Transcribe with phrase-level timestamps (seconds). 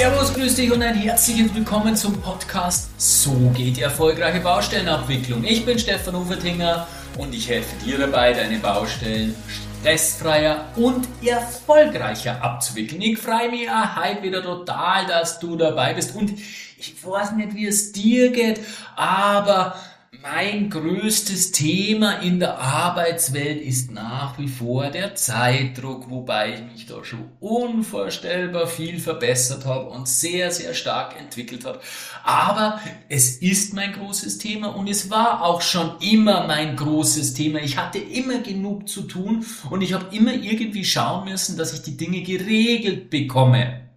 [0.00, 5.44] Servus, grüß dich und ein herzliches Willkommen zum Podcast So geht die erfolgreiche Baustellenabwicklung.
[5.44, 6.86] Ich bin Stefan Ufertinger
[7.18, 9.34] und ich helfe dir dabei, deine Baustellen
[9.82, 13.02] stressfreier und erfolgreicher abzuwickeln.
[13.02, 16.32] Ich freue mich heute wieder total, dass du dabei bist und
[16.78, 18.60] ich weiß nicht, wie es dir geht,
[18.96, 19.76] aber
[20.22, 26.86] mein größtes Thema in der Arbeitswelt ist nach wie vor der Zeitdruck, wobei ich mich
[26.86, 31.80] da schon unvorstellbar viel verbessert habe und sehr, sehr stark entwickelt habe.
[32.22, 37.60] Aber es ist mein großes Thema und es war auch schon immer mein großes Thema.
[37.60, 41.82] Ich hatte immer genug zu tun und ich habe immer irgendwie schauen müssen, dass ich
[41.82, 43.88] die Dinge geregelt bekomme.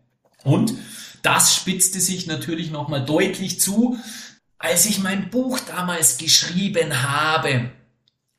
[0.43, 0.73] Und
[1.21, 3.97] das spitzte sich natürlich nochmal deutlich zu,
[4.63, 7.69] als ich mein Buch damals geschrieben habe.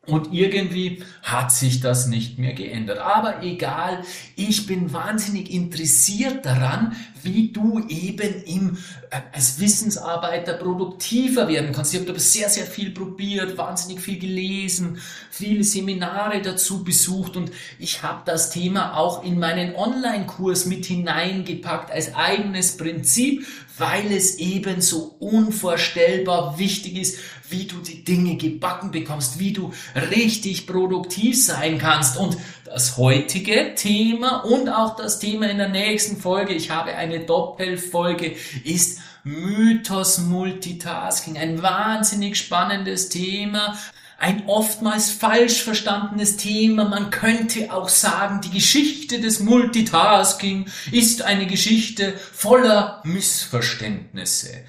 [0.07, 2.99] Und irgendwie hat sich das nicht mehr geändert.
[2.99, 4.05] Aber egal,
[4.37, 8.77] ich bin wahnsinnig interessiert daran, wie du eben im,
[9.11, 11.95] äh, als Wissensarbeiter produktiver werden kannst.
[11.95, 14.99] Ich habe da sehr, sehr viel probiert, wahnsinnig viel gelesen,
[15.31, 21.91] viele Seminare dazu besucht und ich habe das Thema auch in meinen Online-Kurs mit hineingepackt
[21.91, 28.91] als eigenes Prinzip, weil es eben so unvorstellbar wichtig ist, wie du die Dinge gebacken
[28.91, 29.73] bekommst, wie du
[30.11, 32.17] richtig produktiv sein kannst.
[32.17, 37.21] Und das heutige Thema und auch das Thema in der nächsten Folge, ich habe eine
[37.21, 41.39] Doppelfolge, ist Mythos Multitasking.
[41.39, 43.79] Ein wahnsinnig spannendes Thema.
[44.19, 46.85] Ein oftmals falsch verstandenes Thema.
[46.85, 54.65] Man könnte auch sagen, die Geschichte des Multitasking ist eine Geschichte voller Missverständnisse.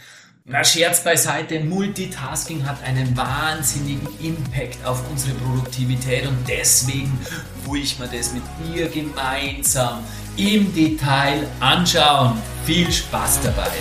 [0.48, 7.20] Na, Scherz beiseite, Multitasking hat einen wahnsinnigen Impact auf unsere Produktivität und deswegen
[7.68, 10.04] will ich mir das mit dir gemeinsam
[10.38, 12.40] im Detail anschauen.
[12.64, 13.72] Viel Spaß dabei!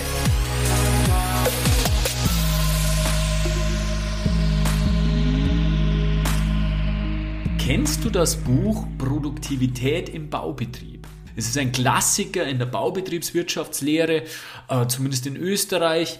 [7.65, 11.07] Kennst du das Buch Produktivität im Baubetrieb?
[11.35, 14.21] Es ist ein Klassiker in der Baubetriebswirtschaftslehre,
[14.69, 16.19] äh, zumindest in Österreich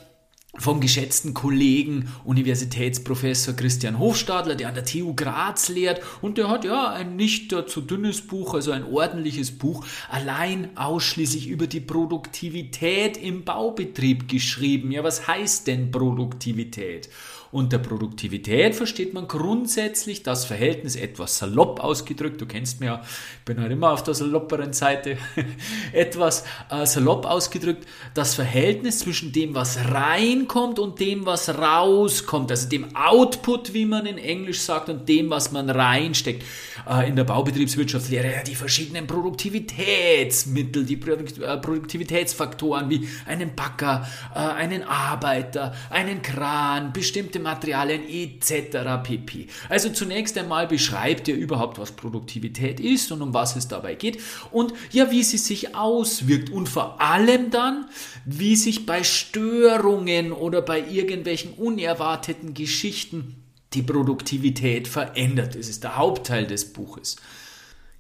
[0.58, 6.66] vom geschätzten Kollegen Universitätsprofessor Christian Hofstadler, der an der TU Graz lehrt und der hat
[6.66, 13.18] ja ein nicht zu dünnes Buch, also ein ordentliches Buch, allein ausschließlich über die Produktivität
[13.18, 14.92] im Baubetrieb geschrieben.
[14.92, 17.10] Ja, was heißt denn Produktivität?
[17.56, 22.42] Unter Produktivität versteht man grundsätzlich das Verhältnis etwas salopp ausgedrückt.
[22.42, 25.18] Du kennst mir ja, ich bin halt immer auf der salopperen Seite.
[25.94, 32.52] etwas äh, salopp ausgedrückt, das Verhältnis zwischen dem, was reinkommt und dem, was rauskommt.
[32.52, 36.44] Also dem Output, wie man in Englisch sagt, und dem, was man reinsteckt.
[36.90, 44.06] Äh, in der Baubetriebswirtschaftslehre ja, die verschiedenen Produktivitätsmittel, die äh, Produktivitätsfaktoren wie einen Bagger,
[44.36, 49.02] äh, einen Arbeiter, einen Kran, bestimmte Materialien etc.
[49.04, 49.48] pp.
[49.70, 54.22] Also zunächst einmal beschreibt ihr überhaupt, was Produktivität ist und um was es dabei geht
[54.52, 57.86] und ja, wie sie sich auswirkt und vor allem dann,
[58.26, 65.56] wie sich bei Störungen oder bei irgendwelchen unerwarteten Geschichten die Produktivität verändert.
[65.56, 67.18] Das ist der Hauptteil des Buches.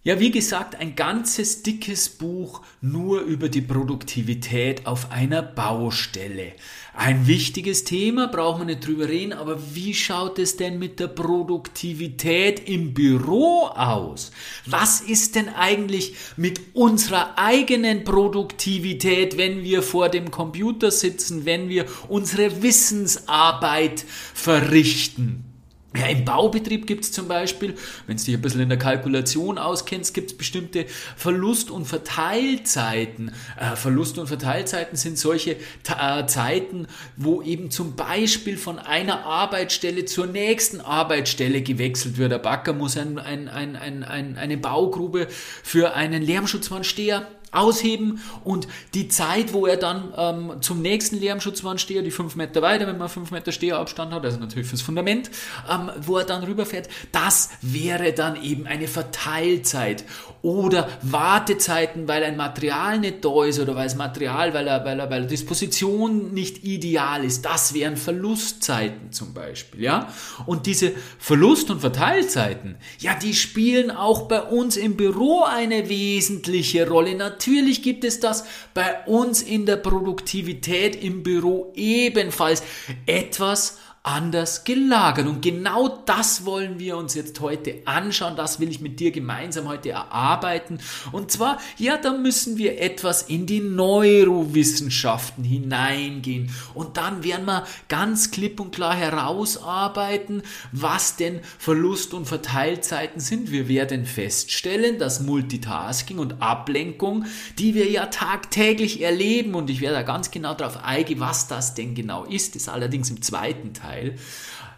[0.05, 6.51] Ja, wie gesagt, ein ganzes dickes Buch nur über die Produktivität auf einer Baustelle.
[6.93, 11.07] Ein wichtiges Thema, brauchen wir nicht drüber reden, aber wie schaut es denn mit der
[11.07, 14.29] Produktivität im Büro aus?
[14.67, 21.67] Was ist denn eigentlich mit unserer eigenen Produktivität, wenn wir vor dem Computer sitzen, wenn
[21.67, 24.05] wir unsere Wissensarbeit
[24.35, 25.54] verrichten?
[25.95, 27.75] Ja, im Baubetrieb gibt es zum Beispiel,
[28.07, 30.85] wenn du dich ein bisschen in der Kalkulation auskennst, gibt es bestimmte
[31.15, 33.31] Verlust- und Verteilzeiten.
[33.59, 40.05] Äh, Verlust- und Verteilzeiten sind solche äh, Zeiten, wo eben zum Beispiel von einer Arbeitsstelle
[40.05, 42.31] zur nächsten Arbeitsstelle gewechselt wird.
[42.31, 45.27] Der Backer muss ein, ein, ein, ein, eine Baugrube
[45.63, 52.11] für einen Lärmschutzmannsteher ausheben und die Zeit, wo er dann ähm, zum nächsten Lärmschutzwandsteher, die
[52.11, 55.29] fünf Meter weiter, wenn man fünf Meter Steherabstand hat, also natürlich fürs Fundament,
[55.69, 60.03] ähm, wo er dann rüberfährt, das wäre dann eben eine Verteilzeit
[60.45, 64.99] oder Wartezeiten, weil ein Material nicht da ist oder weil das Material, weil er, weil
[64.99, 67.45] er, weil er Disposition nicht ideal ist.
[67.45, 70.07] Das wären Verlustzeiten zum Beispiel, ja.
[70.45, 76.87] Und diese Verlust- und Verteilzeiten, ja, die spielen auch bei uns im Büro eine wesentliche
[76.87, 77.15] Rolle.
[77.15, 78.45] Natürlich gibt es das
[78.75, 82.61] bei uns in der Produktivität im Büro ebenfalls
[83.07, 85.27] etwas anders gelagert.
[85.27, 88.35] Und genau das wollen wir uns jetzt heute anschauen.
[88.35, 90.79] Das will ich mit dir gemeinsam heute erarbeiten.
[91.11, 96.51] Und zwar, ja, da müssen wir etwas in die Neurowissenschaften hineingehen.
[96.73, 103.51] Und dann werden wir ganz klipp und klar herausarbeiten, was denn Verlust- und Verteilzeiten sind.
[103.51, 107.25] Wir werden feststellen, dass Multitasking und Ablenkung,
[107.57, 111.73] die wir ja tagtäglich erleben, und ich werde da ganz genau darauf eingehen, was das
[111.73, 113.94] denn genau ist, ist allerdings im zweiten Teil,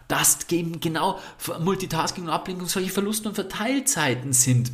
[0.08, 1.18] dass eben genau
[1.60, 4.72] Multitasking und Ablenkung solche Verlust- und Verteilzeiten sind.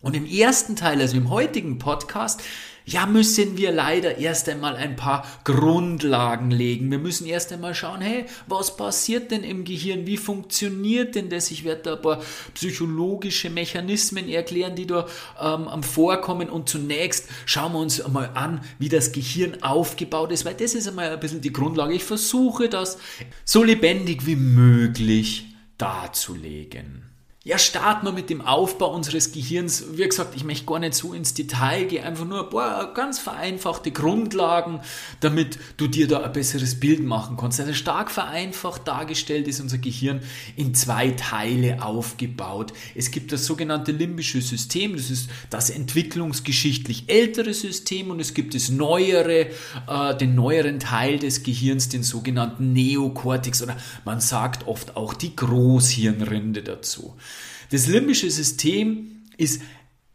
[0.00, 2.40] Und im ersten Teil, also im heutigen Podcast,
[2.88, 6.90] ja, müssen wir leider erst einmal ein paar Grundlagen legen.
[6.90, 10.06] Wir müssen erst einmal schauen, hey, was passiert denn im Gehirn?
[10.06, 11.50] Wie funktioniert denn das?
[11.50, 12.22] Ich werde da ein paar
[12.54, 15.06] psychologische Mechanismen erklären, die da
[15.38, 16.48] ähm, vorkommen.
[16.48, 20.88] Und zunächst schauen wir uns einmal an, wie das Gehirn aufgebaut ist, weil das ist
[20.88, 21.92] einmal ein bisschen die Grundlage.
[21.92, 22.96] Ich versuche das
[23.44, 27.07] so lebendig wie möglich darzulegen.
[27.48, 29.82] Ja, starten wir mit dem Aufbau unseres Gehirns.
[29.92, 33.18] Wie gesagt, ich möchte gar nicht so ins Detail gehen, einfach nur ein paar ganz
[33.18, 34.80] vereinfachte Grundlagen,
[35.20, 37.58] damit du dir da ein besseres Bild machen kannst.
[37.58, 40.20] Also stark vereinfacht dargestellt ist unser Gehirn
[40.56, 42.74] in zwei Teile aufgebaut.
[42.94, 48.54] Es gibt das sogenannte limbische System, das ist das entwicklungsgeschichtlich ältere System und es gibt
[48.54, 49.46] das neuere,
[49.88, 55.34] äh, den neueren Teil des Gehirns, den sogenannten Neokortex oder man sagt oft auch die
[55.34, 57.14] Großhirnrinde dazu.
[57.70, 59.62] Das limbische System ist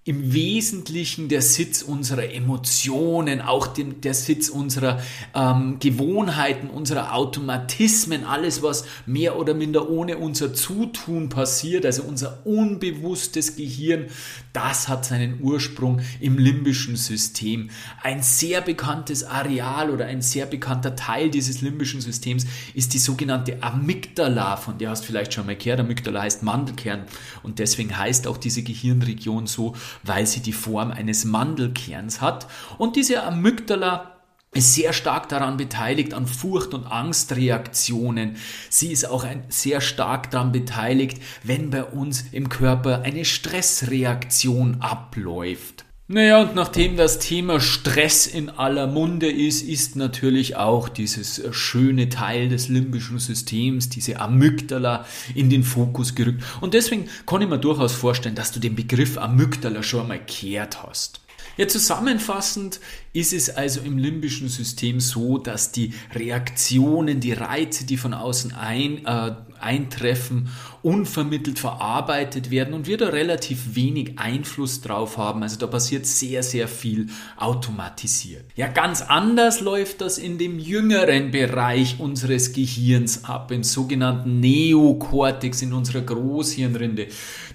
[0.06, 5.02] im Wesentlichen der Sitz unserer Emotionen, auch dem, der Sitz unserer
[5.34, 12.46] ähm, Gewohnheiten, unserer Automatismen, alles, was mehr oder minder ohne unser Zutun passiert, also unser
[12.46, 14.08] unbewusstes Gehirn,
[14.52, 17.70] das hat seinen Ursprung im limbischen System.
[18.02, 23.64] Ein sehr bekanntes Areal oder ein sehr bekannter Teil dieses limbischen Systems ist die sogenannte
[23.64, 25.80] Amygdala, von der hast du vielleicht schon mal gehört.
[25.80, 27.04] Amygdala heißt Mandelkern
[27.42, 32.48] und deswegen heißt auch diese Gehirnregion so, weil sie die Form eines Mandelkerns hat.
[32.78, 34.14] Und diese Amygdala
[34.54, 38.38] ist sehr stark daran beteiligt an Furcht- und Angstreaktionen.
[38.70, 44.82] Sie ist auch ein, sehr stark daran beteiligt, wenn bei uns im Körper eine Stressreaktion
[44.82, 45.86] abläuft.
[46.14, 52.10] Naja, und nachdem das Thema Stress in aller Munde ist, ist natürlich auch dieses schöne
[52.10, 56.44] Teil des limbischen Systems, diese Amygdala, in den Fokus gerückt.
[56.62, 60.84] Und deswegen kann ich mir durchaus vorstellen, dass du den Begriff Amygdala schon einmal kehrt
[60.84, 61.20] hast.
[61.58, 62.80] Ja, zusammenfassend
[63.14, 68.54] ist es also im limbischen System so, dass die Reaktionen, die Reize, die von außen
[68.54, 69.32] ein, äh,
[69.64, 70.50] eintreffen,
[70.82, 75.42] unvermittelt verarbeitet werden und wir da relativ wenig Einfluss drauf haben.
[75.42, 77.08] Also da passiert sehr, sehr viel
[77.38, 78.46] automatisiert.
[78.56, 85.62] Ja, ganz anders läuft das in dem jüngeren Bereich unseres Gehirns ab, im sogenannten Neokortex,
[85.62, 87.08] in unserer Großhirnrinde.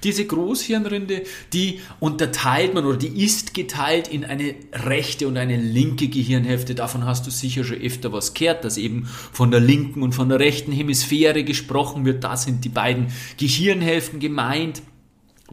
[0.02, 1.22] Diese Großhirnrinde,
[1.52, 6.74] die unterteilt man oder die ist geteilt in eine rechte und eine linke Gehirnhälfte.
[6.74, 10.28] Davon hast du sicher schon öfter was gehört, dass eben von der linken und von
[10.28, 12.24] der rechten Hemisphäre gesprochen wird.
[12.24, 13.08] Da sind die beiden
[13.38, 14.82] Gehirnhälften gemeint.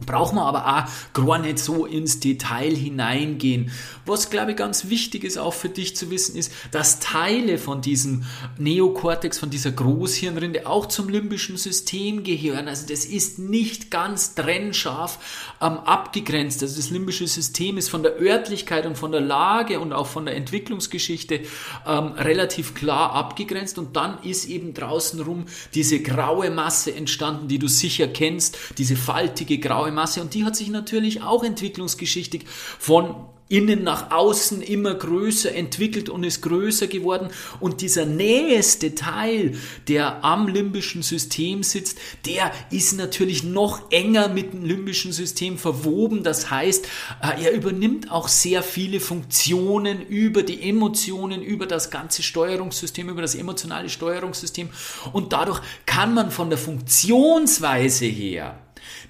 [0.04, 3.70] Braucht man aber auch gar nicht so ins Detail hineingehen.
[4.04, 7.80] Was, glaube ich, ganz wichtig ist auch für dich zu wissen, ist, dass Teile von
[7.80, 8.24] diesem
[8.58, 12.68] Neokortex, von dieser Großhirnrinde auch zum limbischen System gehören.
[12.68, 15.18] Also das ist nicht ganz trennscharf
[15.62, 16.62] ähm, abgegrenzt.
[16.62, 20.26] Also das limbische System ist von der Örtlichkeit und von der Lage und auch von
[20.26, 21.40] der Entwicklungsgeschichte
[21.86, 23.78] ähm, relativ klar abgegrenzt.
[23.78, 28.94] Und dann ist eben draußen rum diese graue Masse entstanden, die du sicher kennst, diese
[28.94, 33.14] faltige graue graue Masse und die hat sich natürlich auch entwicklungsgeschichtig von
[33.48, 37.28] innen nach außen immer größer entwickelt und ist größer geworden.
[37.60, 44.52] Und dieser nächste Teil, der am limbischen System sitzt, der ist natürlich noch enger mit
[44.52, 46.24] dem limbischen System verwoben.
[46.24, 46.86] Das heißt,
[47.22, 53.22] äh, er übernimmt auch sehr viele Funktionen über die Emotionen, über das ganze Steuerungssystem, über
[53.22, 54.70] das emotionale Steuerungssystem.
[55.12, 58.58] Und dadurch kann man von der Funktionsweise her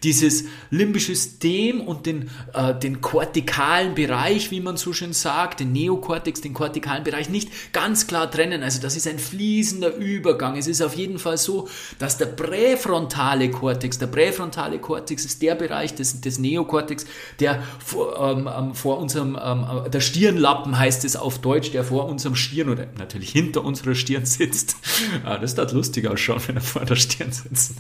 [0.07, 5.73] dieses limbische System und den, äh, den kortikalen Bereich, wie man so schön sagt, den
[5.73, 8.63] Neokortex, den kortikalen Bereich nicht ganz klar trennen.
[8.63, 10.57] Also das ist ein fließender Übergang.
[10.57, 15.57] Es ist auf jeden Fall so, dass der präfrontale Kortex, der präfrontale Kortex ist der
[15.57, 17.05] Bereich des, des Neokortex,
[17.41, 21.83] der vor, ähm, ähm vor unserem, ähm, äh, der Stirnlappen heißt es auf Deutsch, der
[21.83, 24.77] vor unserem Stirn oder natürlich hinter unserer Stirn sitzt.
[25.25, 27.75] Ah, das darf lustig ausschauen, wenn er vor der Stirn sitzt.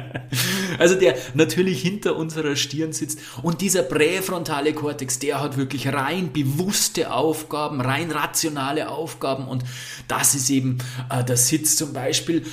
[0.78, 3.18] also der, natürlich hinter unserer Stirn sitzt.
[3.42, 9.46] Und dieser präfrontale Kortex, der hat wirklich rein bewusste Aufgaben, rein rationale Aufgaben.
[9.46, 9.64] Und
[10.08, 10.78] das ist eben
[11.10, 12.44] äh, der Sitz zum Beispiel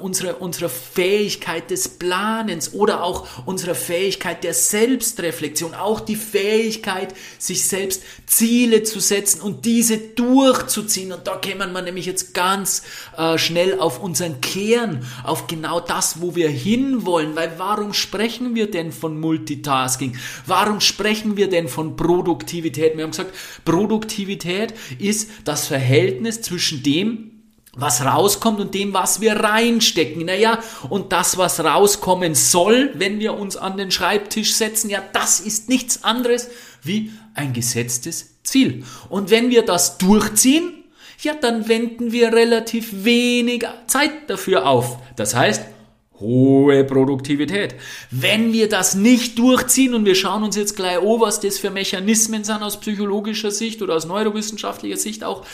[0.00, 7.66] unserer, unserer Fähigkeit des Planens oder auch unserer Fähigkeit der Selbstreflexion, auch die Fähigkeit, sich
[7.66, 11.12] selbst Ziele zu setzen und diese durchzuziehen.
[11.12, 12.82] Und da kämen wir nämlich jetzt ganz
[13.16, 17.36] äh, schnell auf unseren Kern, auf genau das, wo wir hinwollen.
[17.36, 18.19] Weil warum sprechen
[18.54, 20.16] wir denn von Multitasking?
[20.46, 22.96] Warum sprechen wir denn von Produktivität?
[22.96, 23.34] Wir haben gesagt,
[23.64, 27.30] Produktivität ist das Verhältnis zwischen dem,
[27.74, 30.26] was rauskommt und dem, was wir reinstecken.
[30.26, 30.58] Naja,
[30.88, 35.68] und das, was rauskommen soll, wenn wir uns an den Schreibtisch setzen, ja, das ist
[35.68, 36.48] nichts anderes
[36.82, 38.84] wie ein gesetztes Ziel.
[39.08, 40.84] Und wenn wir das durchziehen,
[41.22, 44.98] ja, dann wenden wir relativ wenig Zeit dafür auf.
[45.16, 45.62] Das heißt,
[46.20, 47.74] hohe Produktivität.
[48.10, 51.70] Wenn wir das nicht durchziehen und wir schauen uns jetzt gleich an, was das für
[51.70, 55.44] Mechanismen sind aus psychologischer Sicht oder aus neurowissenschaftlicher Sicht auch,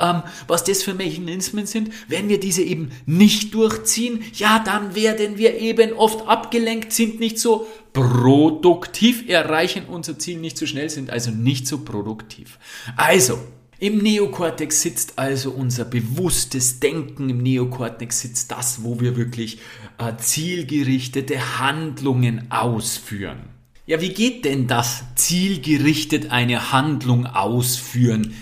[0.00, 5.38] ähm, was das für Mechanismen sind, wenn wir diese eben nicht durchziehen, ja, dann werden
[5.38, 11.10] wir eben oft abgelenkt, sind nicht so produktiv, erreichen unser Ziel nicht so schnell, sind
[11.10, 12.58] also nicht so produktiv.
[12.96, 13.38] Also,
[13.80, 19.58] im Neokortex sitzt also unser bewusstes Denken, im Neokortex sitzt das, wo wir wirklich
[19.96, 23.40] äh, zielgerichtete Handlungen ausführen.
[23.86, 28.34] Ja, wie geht denn das zielgerichtet eine Handlung ausführen?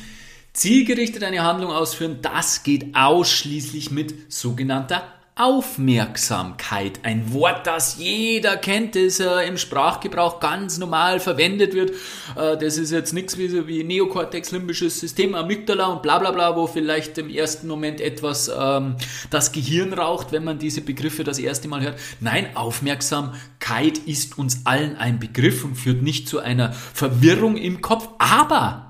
[0.53, 6.99] Zielgerichtet eine Handlung ausführen, das geht ausschließlich mit sogenannter Aufmerksamkeit.
[7.05, 11.93] Ein Wort, das jeder kennt, das äh, im Sprachgebrauch ganz normal verwendet wird.
[12.37, 16.57] Äh, das ist jetzt nichts wie, wie Neokortex, limbisches System, Amygdala und bla bla bla,
[16.57, 18.97] wo vielleicht im ersten Moment etwas ähm,
[19.31, 22.01] das Gehirn raucht, wenn man diese Begriffe das erste Mal hört.
[22.19, 28.09] Nein, Aufmerksamkeit ist uns allen ein Begriff und führt nicht zu einer Verwirrung im Kopf.
[28.19, 28.88] Aber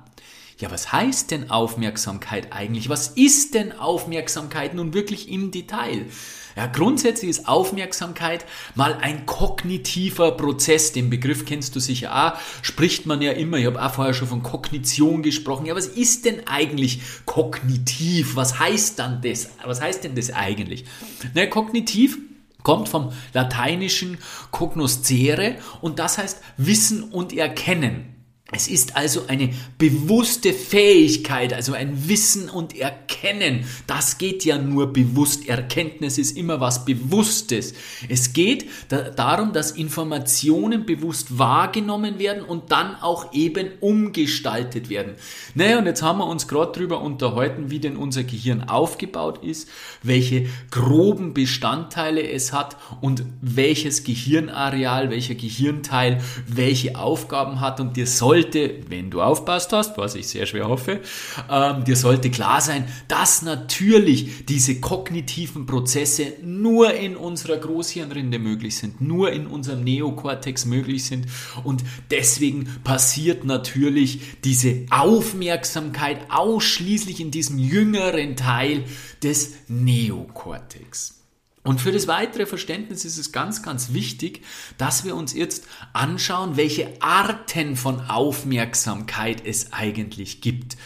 [0.59, 2.88] ja, was heißt denn Aufmerksamkeit eigentlich?
[2.88, 6.07] Was ist denn Aufmerksamkeit nun wirklich im Detail?
[6.57, 10.91] Ja, grundsätzlich ist Aufmerksamkeit mal ein kognitiver Prozess.
[10.91, 12.41] Den Begriff kennst du sicher auch.
[12.62, 13.59] Spricht man ja immer.
[13.59, 15.67] Ich habe auch vorher schon von Kognition gesprochen.
[15.67, 18.35] Ja, was ist denn eigentlich kognitiv?
[18.35, 19.50] Was heißt dann das?
[19.65, 20.87] Was heißt denn das eigentlich?
[21.35, 22.19] Na, kognitiv
[22.65, 24.19] kommt vom lateinischen
[24.50, 28.18] cognoscere und das heißt Wissen und Erkennen.
[28.50, 33.67] Es ist also eine bewusste Fähigkeit, also ein Wissen und Erkennen.
[33.87, 35.47] Das geht ja nur bewusst.
[35.47, 37.75] Erkenntnis ist immer was Bewusstes.
[38.09, 45.17] Es geht da darum, dass Informationen bewusst wahrgenommen werden und dann auch eben umgestaltet werden.
[45.55, 49.69] Naja, und jetzt haben wir uns gerade darüber unterhalten, wie denn unser Gehirn aufgebaut ist,
[50.02, 58.07] welche groben Bestandteile es hat und welches Gehirnareal, welcher Gehirnteil welche Aufgaben hat und dir
[58.07, 61.00] soll sollte, wenn du aufpasst hast, was ich sehr schwer hoffe,
[61.50, 68.76] ähm, dir sollte klar sein, dass natürlich diese kognitiven Prozesse nur in unserer Großhirnrinde möglich
[68.76, 71.26] sind, nur in unserem Neokortex möglich sind
[71.64, 78.85] und deswegen passiert natürlich diese Aufmerksamkeit ausschließlich in diesem jüngeren Teil
[79.21, 81.18] des Neokortex.
[81.69, 84.43] Und für das weitere Verständnis ist es ganz, ganz wichtig,
[84.79, 90.79] dass wir uns jetzt anschauen, welche Arten von Aufmerksamkeit es eigentlich gibt.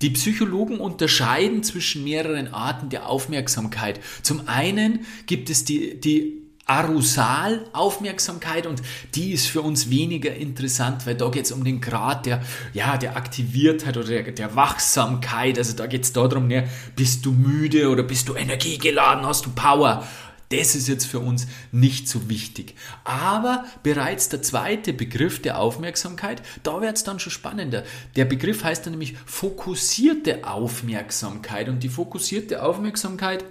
[0.00, 3.98] Die Psychologen unterscheiden zwischen mehreren Arten der Aufmerksamkeit.
[4.22, 8.82] Zum einen gibt es die, die Arusal-Aufmerksamkeit und
[9.14, 12.42] die ist für uns weniger interessant, weil da geht es um den Grad der,
[12.72, 15.58] ja, der Aktiviertheit oder der, der Wachsamkeit.
[15.58, 19.50] Also da geht es darum, ne, bist du müde oder bist du energiegeladen, hast du
[19.50, 20.06] Power.
[20.52, 22.74] Das ist jetzt für uns nicht so wichtig.
[23.04, 27.84] Aber bereits der zweite Begriff der Aufmerksamkeit, da wird es dann schon spannender.
[28.16, 31.70] Der Begriff heißt dann nämlich fokussierte Aufmerksamkeit.
[31.70, 33.46] Und die fokussierte Aufmerksamkeit,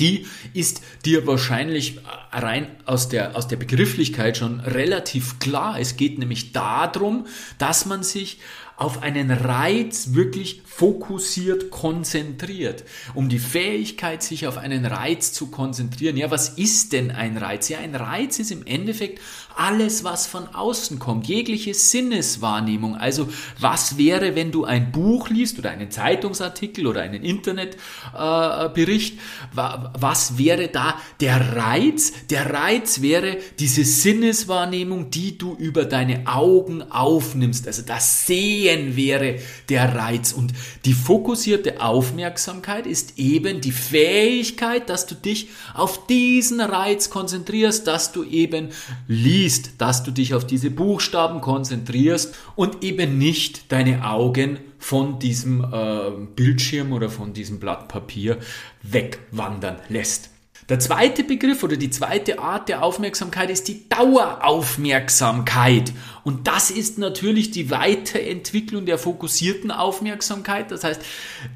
[0.00, 2.00] die ist dir wahrscheinlich
[2.32, 5.78] rein aus der, aus der Begrifflichkeit schon relativ klar.
[5.78, 7.26] Es geht nämlich darum,
[7.58, 8.38] dass man sich
[8.80, 16.16] auf einen Reiz wirklich fokussiert konzentriert, um die Fähigkeit, sich auf einen Reiz zu konzentrieren.
[16.16, 17.68] Ja, was ist denn ein Reiz?
[17.68, 19.20] Ja, ein Reiz ist im Endeffekt
[19.60, 22.96] alles, was von außen kommt, jegliche Sinneswahrnehmung.
[22.96, 29.14] Also, was wäre, wenn du ein Buch liest oder einen Zeitungsartikel oder einen Internetbericht?
[29.14, 29.18] Äh,
[29.54, 32.12] was wäre da der Reiz?
[32.30, 38.96] Der Reiz wäre diese Sinneswahrnehmung, die du über deine Augen aufnimmst, also das Sehen sehen
[38.96, 39.36] wäre
[39.68, 40.32] der Reiz.
[40.32, 40.52] Und
[40.84, 48.12] die fokussierte Aufmerksamkeit ist eben die Fähigkeit, dass du dich auf diesen Reiz konzentrierst, dass
[48.12, 48.68] du eben
[49.08, 49.49] liest,
[49.80, 56.10] dass du dich auf diese Buchstaben konzentrierst und eben nicht deine Augen von diesem äh,
[56.34, 58.38] Bildschirm oder von diesem Blatt Papier
[58.82, 60.30] wegwandern lässt.
[60.70, 65.92] Der zweite Begriff oder die zweite Art der Aufmerksamkeit ist die Daueraufmerksamkeit.
[66.24, 70.70] Und das ist natürlich die Weiterentwicklung der fokussierten Aufmerksamkeit.
[70.70, 71.00] Das heißt,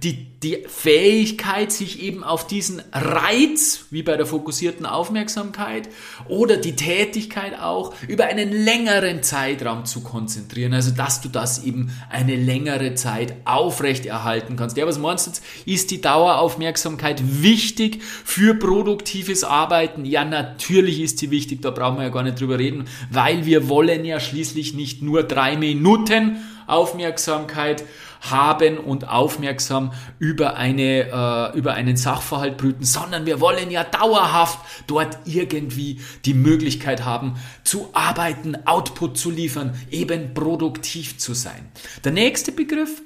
[0.02, 5.88] die, die Fähigkeit, sich eben auf diesen Reiz, wie bei der fokussierten Aufmerksamkeit,
[6.28, 10.74] oder die Tätigkeit auch, über einen längeren Zeitraum zu konzentrieren.
[10.74, 14.76] Also, dass du das eben eine längere Zeit aufrechterhalten kannst.
[14.76, 15.44] Ja, was meinst du jetzt?
[15.66, 20.04] Ist die Daueraufmerksamkeit wichtig für produktives Arbeiten?
[20.04, 21.62] Ja, natürlich ist sie wichtig.
[21.62, 25.02] Da brauchen wir ja gar nicht drüber reden, weil wir wollen ja schließlich schließlich nicht
[25.02, 26.36] nur drei Minuten
[26.68, 27.84] Aufmerksamkeit
[28.20, 34.60] haben und aufmerksam über, eine, äh, über einen Sachverhalt brüten, sondern wir wollen ja dauerhaft
[34.86, 37.34] dort irgendwie die Möglichkeit haben,
[37.64, 41.70] zu arbeiten, Output zu liefern, eben produktiv zu sein.
[42.04, 43.02] Der nächste Begriff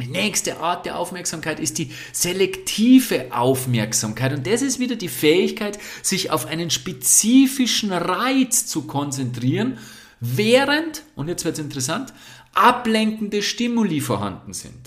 [0.00, 4.32] die nächste Art der Aufmerksamkeit ist die selektive Aufmerksamkeit.
[4.32, 9.78] Und das ist wieder die Fähigkeit, sich auf einen spezifischen Reiz zu konzentrieren,
[10.22, 12.14] während, und jetzt wird es interessant,
[12.54, 14.81] ablenkende Stimuli vorhanden sind.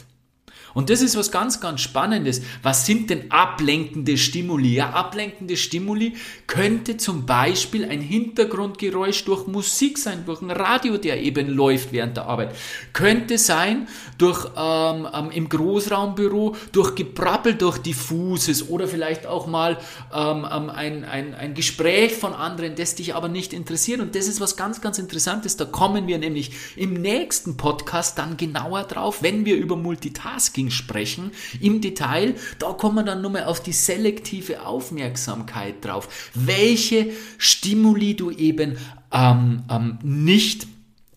[0.75, 2.41] Und das ist was ganz, ganz Spannendes.
[2.61, 4.75] Was sind denn ablenkende Stimuli?
[4.75, 6.15] Ja, ablenkende Stimuli
[6.47, 12.17] könnte zum Beispiel ein Hintergrundgeräusch durch Musik sein, durch ein Radio, der eben läuft während
[12.17, 12.53] der Arbeit.
[12.91, 19.77] Könnte sein durch ähm, ähm, im Großraumbüro, durch Gebrabbel, durch Diffuses oder vielleicht auch mal
[20.13, 24.01] ähm, ähm, ein, ein, ein Gespräch von anderen, das dich aber nicht interessiert.
[24.01, 25.55] Und das ist was ganz, ganz Interessantes.
[25.55, 30.71] Da kommen wir nämlich im nächsten Podcast dann genauer drauf, wenn wir über Multitasking Marketing
[30.71, 31.31] sprechen
[31.61, 32.35] im Detail.
[32.59, 36.31] Da kommen wir dann nochmal auf die selektive Aufmerksamkeit drauf.
[36.33, 38.77] Welche Stimuli du eben
[39.11, 40.67] ähm, ähm, nicht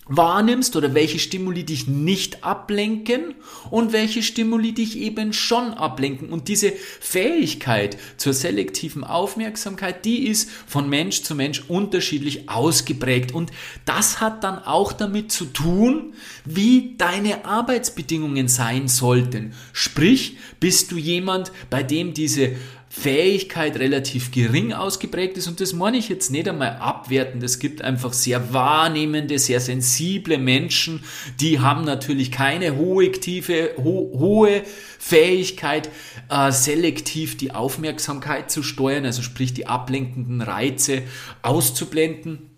[0.09, 3.35] wahrnimmst oder welche Stimuli dich nicht ablenken
[3.71, 6.31] und welche Stimuli dich eben schon ablenken.
[6.31, 13.33] Und diese Fähigkeit zur selektiven Aufmerksamkeit, die ist von Mensch zu Mensch unterschiedlich ausgeprägt.
[13.33, 13.51] Und
[13.85, 19.53] das hat dann auch damit zu tun, wie deine Arbeitsbedingungen sein sollten.
[19.73, 22.53] Sprich, bist du jemand, bei dem diese
[22.91, 25.47] Fähigkeit relativ gering ausgeprägt ist.
[25.47, 27.43] Und das meine ich jetzt nicht einmal abwertend.
[27.43, 31.05] Es gibt einfach sehr wahrnehmende, sehr sensible Menschen,
[31.39, 34.63] die haben natürlich keine hohe, tiefe, ho hohe
[34.99, 35.91] Fähigkeit,
[36.31, 41.03] äh, selektiv die Aufmerksamkeit zu steuern, also sprich die ablenkenden Reize
[41.43, 42.51] auszublenden.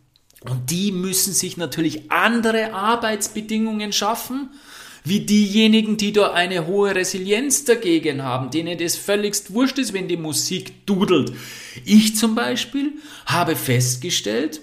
[0.43, 4.51] Und die müssen sich natürlich andere Arbeitsbedingungen schaffen
[5.05, 10.09] wie diejenigen, die da eine hohe Resilienz dagegen haben, denen das völligst wurscht ist, wenn
[10.09, 11.33] die Musik dudelt.
[11.85, 12.93] Ich zum Beispiel
[13.27, 14.61] habe festgestellt,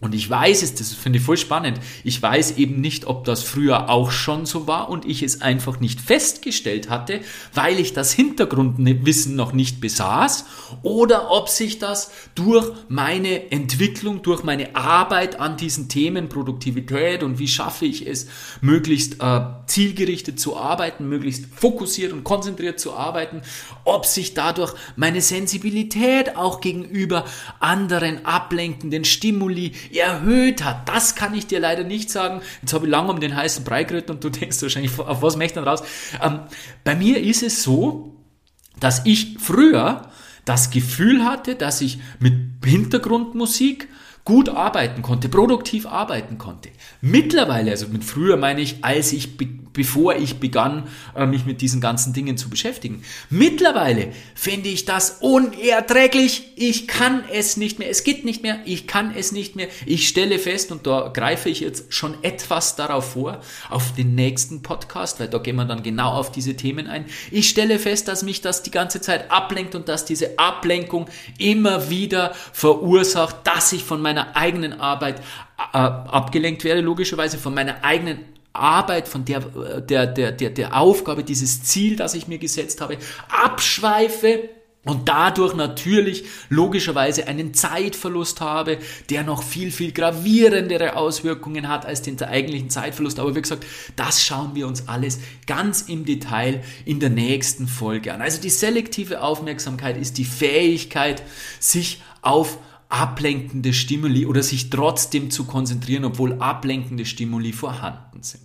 [0.00, 1.78] und ich weiß es, das finde ich voll spannend.
[2.04, 5.78] Ich weiß eben nicht, ob das früher auch schon so war und ich es einfach
[5.78, 7.20] nicht festgestellt hatte,
[7.52, 10.46] weil ich das Hintergrundwissen noch nicht besaß
[10.82, 17.38] oder ob sich das durch meine Entwicklung, durch meine Arbeit an diesen Themen Produktivität und
[17.38, 18.26] wie schaffe ich es,
[18.62, 23.42] möglichst äh, zielgerichtet zu arbeiten, möglichst fokussiert und konzentriert zu arbeiten,
[23.84, 27.26] ob sich dadurch meine Sensibilität auch gegenüber
[27.58, 30.88] anderen ablenkenden Stimuli erhöht hat.
[30.88, 32.40] Das kann ich dir leider nicht sagen.
[32.62, 35.36] Jetzt habe ich lange um den heißen Brei geritten und du denkst wahrscheinlich, auf was
[35.36, 35.82] möchte ich dann raus?
[36.22, 36.40] Ähm,
[36.84, 38.16] bei mir ist es so,
[38.78, 40.02] dass ich früher
[40.44, 43.88] das Gefühl hatte, dass ich mit Hintergrundmusik
[44.24, 46.70] gut arbeiten konnte, produktiv arbeiten konnte.
[47.00, 49.36] Mittlerweile, also mit früher meine ich, als ich
[49.72, 53.02] bevor ich begann, äh, mich mit diesen ganzen Dingen zu beschäftigen.
[53.28, 56.52] Mittlerweile finde ich das unerträglich.
[56.56, 57.88] Ich kann es nicht mehr.
[57.88, 58.58] Es geht nicht mehr.
[58.64, 59.68] Ich kann es nicht mehr.
[59.86, 64.62] Ich stelle fest, und da greife ich jetzt schon etwas darauf vor, auf den nächsten
[64.62, 67.04] Podcast, weil da gehen wir dann genau auf diese Themen ein.
[67.30, 71.06] Ich stelle fest, dass mich das die ganze Zeit ablenkt und dass diese Ablenkung
[71.38, 75.20] immer wieder verursacht, dass ich von meiner eigenen Arbeit
[75.72, 79.40] äh, abgelenkt werde, logischerweise von meiner eigenen Arbeit, von der,
[79.80, 84.48] der, der, der, der Aufgabe, dieses Ziel, das ich mir gesetzt habe, abschweife
[84.84, 88.78] und dadurch natürlich logischerweise einen Zeitverlust habe,
[89.10, 93.20] der noch viel, viel gravierendere Auswirkungen hat als den eigentlichen Zeitverlust.
[93.20, 98.14] Aber wie gesagt, das schauen wir uns alles ganz im Detail in der nächsten Folge
[98.14, 98.22] an.
[98.22, 101.22] Also die selektive Aufmerksamkeit ist die Fähigkeit,
[101.58, 102.56] sich auf
[102.90, 108.42] ablenkende Stimuli oder sich trotzdem zu konzentrieren, obwohl ablenkende Stimuli vorhanden sind.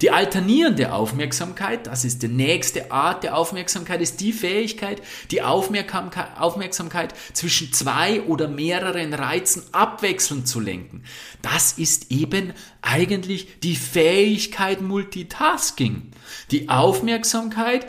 [0.00, 7.14] Die alternierende Aufmerksamkeit, das ist die nächste Art der Aufmerksamkeit, ist die Fähigkeit, die Aufmerksamkeit
[7.32, 11.04] zwischen zwei oder mehreren Reizen abwechselnd zu lenken.
[11.40, 16.10] Das ist eben eigentlich die Fähigkeit Multitasking.
[16.50, 17.86] Die Aufmerksamkeit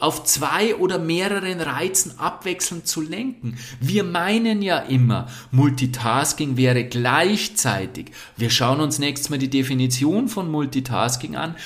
[0.00, 3.56] auf zwei oder mehreren Reizen abwechselnd zu lenken.
[3.80, 8.12] Wir meinen ja immer, Multitasking wäre gleichzeitig.
[8.36, 11.56] Wir schauen uns nächstes mal die Definition von Multitasking an.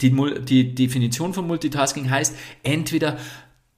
[0.00, 3.18] Die, die Definition von Multitasking heißt entweder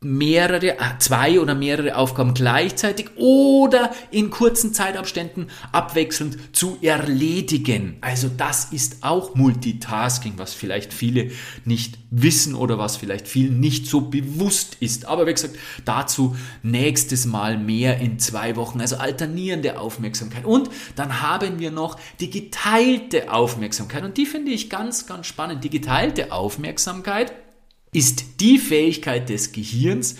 [0.02, 7.96] mehrere, äh, zwei oder mehrere Aufgaben gleichzeitig oder in kurzen Zeitabständen abwechselnd zu erledigen.
[8.00, 11.30] Also das ist auch Multitasking, was vielleicht viele
[11.64, 15.06] nicht wissen oder was vielleicht vielen nicht so bewusst ist.
[15.06, 18.80] Aber wie gesagt, dazu nächstes Mal mehr in zwei Wochen.
[18.80, 20.44] Also alternierende Aufmerksamkeit.
[20.44, 24.04] Und dann haben wir noch die geteilte Aufmerksamkeit.
[24.04, 25.64] Und die finde ich ganz, ganz spannend.
[25.64, 27.32] Die geteilte Aufmerksamkeit
[27.92, 30.16] ist die Fähigkeit des Gehirns,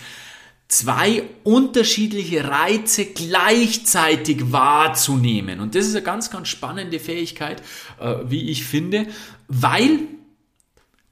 [0.67, 5.59] zwei unterschiedliche Reize gleichzeitig wahrzunehmen.
[5.59, 7.61] Und das ist eine ganz, ganz spannende Fähigkeit,
[7.99, 9.07] äh, wie ich finde,
[9.47, 9.99] weil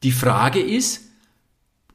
[0.04, 1.02] die Frage ist,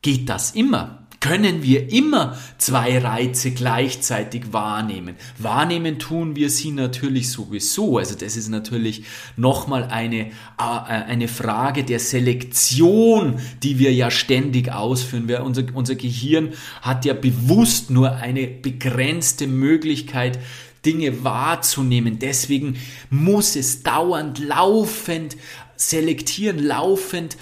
[0.02, 1.05] geht das immer?
[1.26, 5.16] Können wir immer zwei Reize gleichzeitig wahrnehmen.
[5.38, 7.98] Wahrnehmen tun wir sie natürlich sowieso.
[7.98, 9.04] Also das ist natürlich
[9.36, 15.26] nochmal eine, äh, eine Frage der Selektion, die wir ja ständig ausführen.
[15.26, 20.38] Wir, unser, unser Gehirn hat ja bewusst nur eine begrenzte Möglichkeit,
[20.84, 22.20] Dinge wahrzunehmen.
[22.20, 22.76] Deswegen
[23.10, 25.36] muss es dauernd, laufend
[25.74, 27.36] selektieren, laufend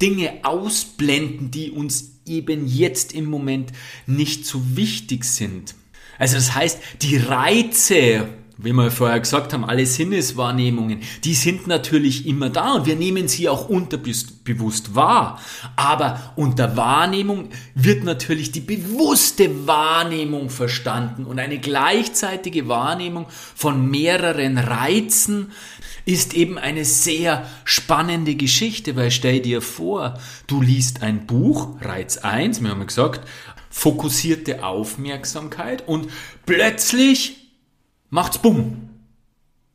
[0.00, 3.72] Dinge ausblenden, die uns eben jetzt im Moment
[4.06, 5.74] nicht so wichtig sind.
[6.18, 12.26] Also das heißt, die Reize, wie wir vorher gesagt haben, alle Sinneswahrnehmungen, die sind natürlich
[12.26, 15.40] immer da und wir nehmen sie auch unterbewusst wahr.
[15.76, 24.56] Aber unter Wahrnehmung wird natürlich die bewusste Wahrnehmung verstanden und eine gleichzeitige Wahrnehmung von mehreren
[24.56, 25.52] Reizen
[26.06, 32.16] ist eben eine sehr spannende Geschichte, weil stell dir vor, du liest ein Buch, Reiz
[32.16, 33.28] 1, wir haben gesagt,
[33.68, 36.08] fokussierte Aufmerksamkeit und
[36.46, 37.50] plötzlich
[38.08, 38.88] macht's bumm.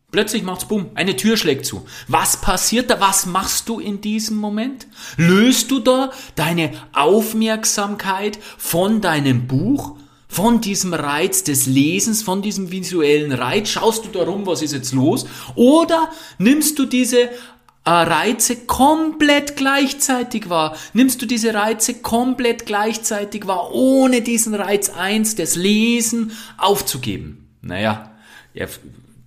[0.09, 1.85] Plötzlich macht's bumm, eine Tür schlägt zu.
[2.07, 2.99] Was passiert da?
[2.99, 4.87] Was machst du in diesem Moment?
[5.17, 9.97] Löst du da deine Aufmerksamkeit von deinem Buch
[10.31, 14.93] von diesem Reiz des Lesens, von diesem visuellen Reiz, schaust du darum, was ist jetzt
[14.93, 17.29] los, oder nimmst du diese äh,
[17.83, 20.77] Reize komplett gleichzeitig wahr?
[20.93, 27.49] Nimmst du diese Reize komplett gleichzeitig wahr, ohne diesen Reiz 1 des Lesen aufzugeben?
[27.61, 28.11] Naja,
[28.53, 28.67] ja,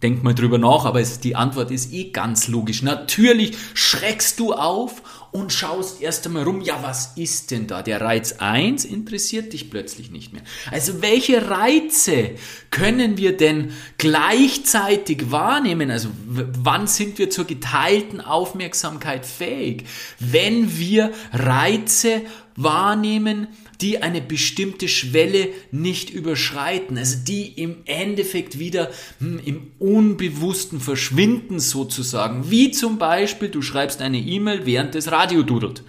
[0.03, 2.83] denk mal drüber nach, aber es, die Antwort ist eh ganz logisch.
[2.83, 5.03] Natürlich schreckst du auf
[5.35, 7.83] und schaust erst einmal rum, ja, was ist denn da?
[7.83, 10.43] Der Reiz 1 interessiert dich plötzlich nicht mehr.
[10.71, 12.31] Also welche Reize
[12.71, 15.91] können wir denn gleichzeitig wahrnehmen?
[15.91, 19.87] Also wann sind wir zur geteilten Aufmerksamkeit fähig?
[20.21, 22.23] Wenn wir Reize
[22.55, 23.49] wahrnehmen,
[23.81, 31.61] die eine bestimmte Schwelle nicht überschreiten, also die im Endeffekt wieder hm, im Unbewussten verschwinden
[31.61, 35.83] sozusagen, wie zum Beispiel du schreibst eine E-Mail während des Radio dudelt.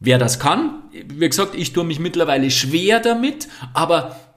[0.00, 4.27] Wer das kann, wie gesagt, ich tue mich mittlerweile schwer damit, aber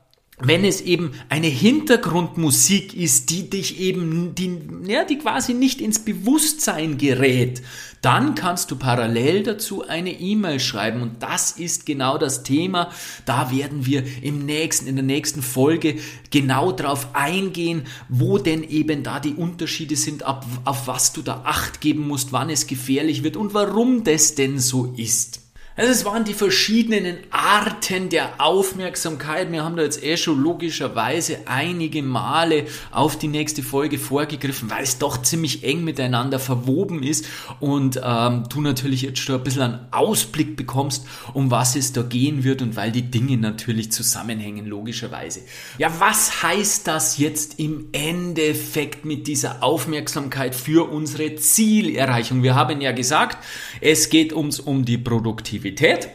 [0.43, 5.99] wenn es eben eine Hintergrundmusik ist, die dich eben, die, ja, die quasi nicht ins
[5.99, 7.61] Bewusstsein gerät,
[8.01, 12.89] dann kannst du parallel dazu eine E-Mail schreiben und das ist genau das Thema.
[13.25, 15.97] Da werden wir im nächsten, in der nächsten Folge
[16.31, 21.43] genau drauf eingehen, wo denn eben da die Unterschiede sind, ab, auf was du da
[21.45, 25.40] Acht geben musst, wann es gefährlich wird und warum das denn so ist.
[25.77, 29.49] Also es waren die verschiedenen Arten der Aufmerksamkeit.
[29.53, 34.83] Wir haben da jetzt eh schon logischerweise einige Male auf die nächste Folge vorgegriffen, weil
[34.83, 37.25] es doch ziemlich eng miteinander verwoben ist
[37.61, 42.01] und ähm, du natürlich jetzt schon ein bisschen einen Ausblick bekommst, um was es da
[42.01, 45.39] gehen wird und weil die Dinge natürlich zusammenhängen, logischerweise.
[45.77, 52.43] Ja, was heißt das jetzt im Endeffekt mit dieser Aufmerksamkeit für unsere Zielerreichung?
[52.43, 53.37] Wir haben ja gesagt,
[53.79, 55.60] es geht uns um die Produktivität.
[55.61, 56.09] Produktivität.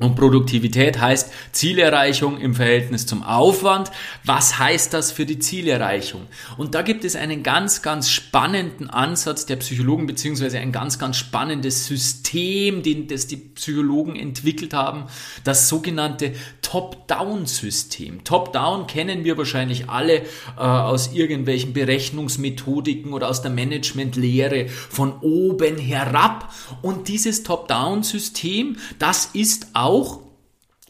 [0.00, 3.90] Und Produktivität heißt Zielerreichung im Verhältnis zum Aufwand.
[4.24, 6.28] Was heißt das für die Zielerreichung?
[6.56, 11.16] Und da gibt es einen ganz, ganz spannenden Ansatz der Psychologen, beziehungsweise ein ganz, ganz
[11.16, 15.06] spannendes System, den, das die Psychologen entwickelt haben,
[15.42, 16.32] das sogenannte
[16.68, 18.24] Top-Down-System.
[18.24, 20.26] Top-Down kennen wir wahrscheinlich alle äh,
[20.58, 26.52] aus irgendwelchen Berechnungsmethodiken oder aus der Managementlehre von oben herab.
[26.82, 30.20] Und dieses Top-Down-System, das ist auch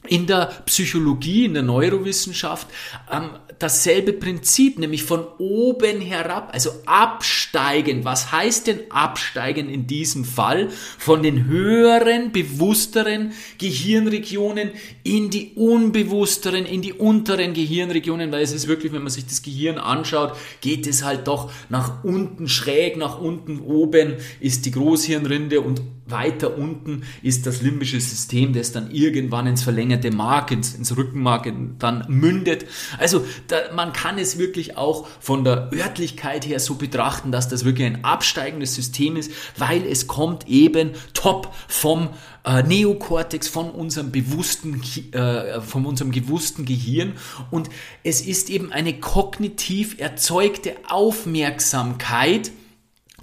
[0.08, 2.66] in der Psychologie, in der Neurowissenschaft
[3.12, 8.04] ähm, dasselbe Prinzip, nämlich von oben herab, also absteigen.
[8.04, 10.70] Was heißt denn absteigen in diesem Fall?
[10.98, 14.70] Von den höheren, bewussteren Gehirnregionen
[15.02, 19.42] in die unbewussteren, in die unteren Gehirnregionen, weil es ist wirklich, wenn man sich das
[19.42, 25.60] Gehirn anschaut, geht es halt doch nach unten schräg, nach unten oben ist die Großhirnrinde
[25.60, 30.96] und weiter unten ist das limbische System, das dann irgendwann ins verlängerte Mark, ins, ins
[30.96, 32.66] Rückenmark dann mündet.
[32.98, 37.64] Also da, man kann es wirklich auch von der Örtlichkeit her so betrachten, dass das
[37.64, 42.10] wirklich ein absteigendes System ist, weil es kommt eben top vom
[42.44, 44.80] äh, Neokortex, von unserem bewussten,
[45.12, 47.14] äh, von unserem bewussten Gehirn
[47.50, 47.68] und
[48.04, 52.50] es ist eben eine kognitiv erzeugte Aufmerksamkeit,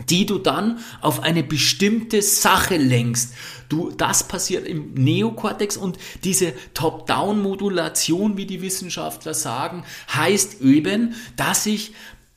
[0.10, 3.34] die du dann auf eine bestimmte Sache lenkst.
[3.70, 11.66] Du, das passiert im Neokortex und diese Top-Down-Modulation, wie die Wissenschaftler sagen, heißt eben, dass
[11.66, 11.94] ich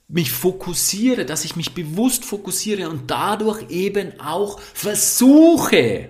[0.09, 6.09] mich fokussiere, dass ich mich bewusst fokussiere und dadurch eben auch versuche,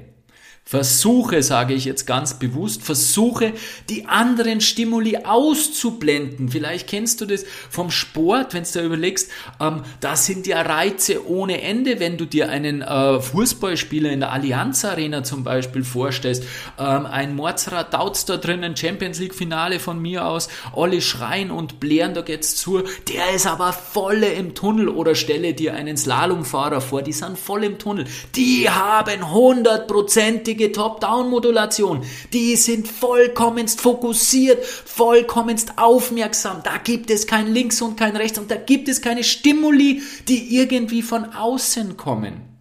[0.71, 3.55] Versuche, sage ich jetzt ganz bewusst, versuche
[3.89, 6.51] die anderen Stimuli auszublenden.
[6.51, 11.27] Vielleicht kennst du das vom Sport, wenn du da überlegst, ähm, da sind ja Reize
[11.27, 16.45] ohne Ende, wenn du dir einen äh, Fußballspieler in der Allianz Arena zum Beispiel vorstellst.
[16.79, 21.81] Ähm, ein Mordsrad daut's da drinnen, Champions League Finale von mir aus, alle schreien und
[21.81, 22.83] blären, da geht's zu.
[23.09, 27.65] Der ist aber volle im Tunnel oder stelle dir einen Slalomfahrer vor, die sind voll
[27.65, 28.05] im Tunnel.
[28.37, 32.05] Die haben hundertprozentig richtige Top-Down-Modulation.
[32.33, 36.61] Die sind vollkommenst fokussiert, vollkommenst aufmerksam.
[36.65, 40.57] Da gibt es kein Links und kein Rechts und da gibt es keine Stimuli, die
[40.57, 42.58] irgendwie von außen kommen.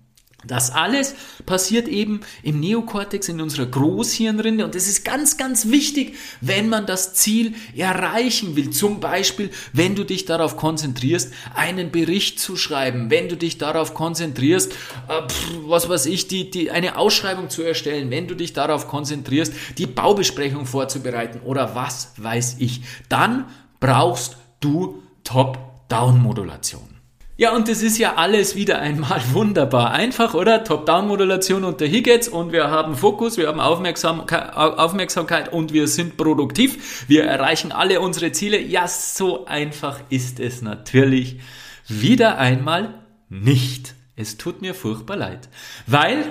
[0.47, 6.15] Das alles passiert eben im Neokortex, in unserer Großhirnrinde und das ist ganz, ganz wichtig,
[6.41, 8.69] wenn man das Ziel erreichen will.
[8.69, 13.93] Zum Beispiel, wenn du dich darauf konzentrierst, einen Bericht zu schreiben, wenn du dich darauf
[13.93, 18.53] konzentrierst, äh, pff, was weiß ich, die, die, eine Ausschreibung zu erstellen, wenn du dich
[18.53, 23.45] darauf konzentrierst, die Baubesprechung vorzubereiten oder was weiß ich, dann
[23.79, 26.96] brauchst du Top-Down-Modulation.
[27.39, 30.63] Ja, und das ist ja alles wieder einmal wunderbar einfach, oder?
[30.63, 37.05] Top-Down-Modulation unter Higgets und wir haben Fokus, wir haben Aufmerksamkeit, Aufmerksamkeit und wir sind produktiv.
[37.07, 38.59] Wir erreichen alle unsere Ziele.
[38.59, 41.39] Ja, so einfach ist es natürlich
[41.87, 42.95] wieder einmal
[43.29, 43.93] nicht.
[44.15, 45.47] Es tut mir furchtbar leid,
[45.85, 46.25] weil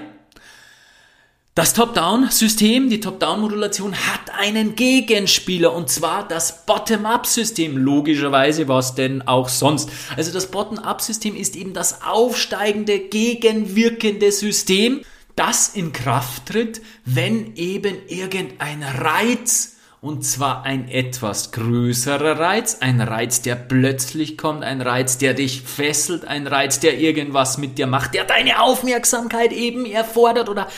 [1.57, 7.79] das Top-Down-System, die Top-Down-Modulation hat einen Gegenspieler und zwar das Bottom-Up-System.
[7.79, 9.88] Logischerweise, was denn auch sonst.
[10.19, 15.01] Also das Bottom-Up-System ist eben das aufsteigende, gegenwirkende System,
[15.35, 23.01] das in Kraft tritt, wenn eben irgendein Reiz und zwar ein etwas größerer Reiz, ein
[23.01, 27.87] Reiz, der plötzlich kommt, ein Reiz, der dich fesselt, ein Reiz, der irgendwas mit dir
[27.87, 30.69] macht, der deine Aufmerksamkeit eben erfordert oder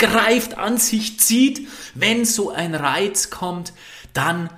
[0.00, 1.68] greift, an sich zieht.
[1.94, 3.72] Wenn so ein Reiz kommt,
[4.12, 4.50] dann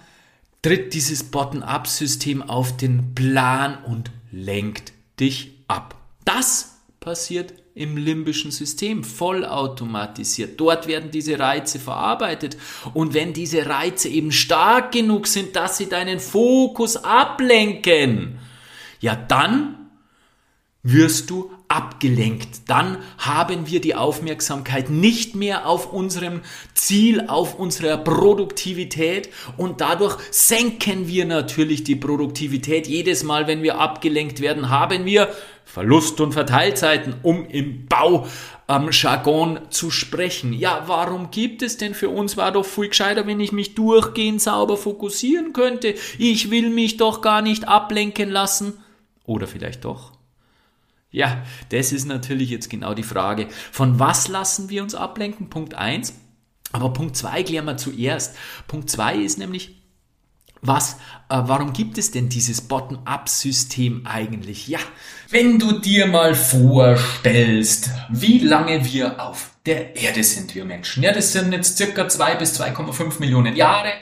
[0.63, 5.97] tritt dieses Bottom-up-System auf den Plan und lenkt dich ab.
[6.25, 10.61] Das passiert im limbischen System, vollautomatisiert.
[10.61, 12.57] Dort werden diese Reize verarbeitet.
[12.93, 18.39] Und wenn diese Reize eben stark genug sind, dass sie deinen Fokus ablenken,
[19.01, 19.91] ja dann
[20.83, 22.69] wirst du abgelenkt.
[22.69, 26.43] Dann haben wir die Aufmerksamkeit nicht mehr auf unserem
[26.75, 32.87] Ziel, auf unserer Produktivität und dadurch senken wir natürlich die Produktivität.
[32.87, 35.31] Jedes Mal, wenn wir abgelenkt werden, haben wir
[35.65, 38.27] Verlust- und Verteilzeiten, um im Bau
[38.67, 40.53] am Jargon zu sprechen.
[40.53, 42.37] Ja, warum gibt es denn für uns?
[42.37, 45.95] War doch viel gescheiter, wenn ich mich durchgehend sauber fokussieren könnte.
[46.19, 48.75] Ich will mich doch gar nicht ablenken lassen.
[49.25, 50.12] Oder vielleicht doch.
[51.13, 53.49] Ja, das ist natürlich jetzt genau die Frage.
[53.71, 55.51] Von was lassen wir uns ablenken?
[55.51, 56.15] Punkt eins.
[56.73, 58.35] Aber Punkt zwei klären wir zuerst.
[58.67, 59.83] Punkt zwei ist nämlich,
[60.63, 60.97] was,
[61.33, 64.69] warum gibt es denn dieses Bottom-up-System eigentlich?
[64.69, 64.79] Ja,
[65.31, 71.05] wenn du dir mal vorstellst, wie lange wir auf der Erde sind wir Menschen.
[71.05, 73.93] Ja, das sind jetzt circa zwei bis 2,5 Millionen Jahre.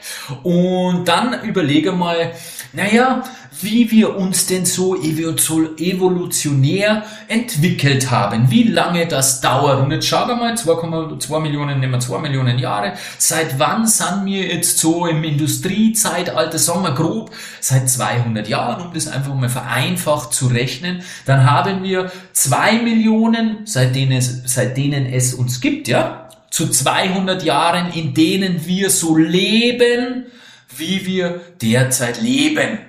[0.41, 2.33] Und dann überlege mal,
[2.73, 3.23] naja,
[3.61, 9.83] wie wir uns denn so evolutionär entwickelt haben, wie lange das dauert.
[9.83, 12.93] Und jetzt schauen wir mal, 2,2 Millionen, nehmen wir 2 Millionen Jahre.
[13.19, 17.20] Seit wann sind wir jetzt so im Industriezeitalter, sagen wir grob,
[17.59, 21.03] seit 200 Jahren, um das einfach mal vereinfacht zu rechnen.
[21.25, 26.67] Dann haben wir 2 Millionen, seit denen es, seit denen es uns gibt, ja, zu
[26.67, 30.25] 200 Jahren, in denen wir so leben,
[30.75, 32.79] wie wir derzeit leben.